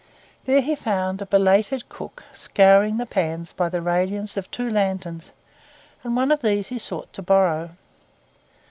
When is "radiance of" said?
3.83-4.49